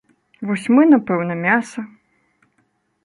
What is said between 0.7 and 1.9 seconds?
мы, напэўна, мяса.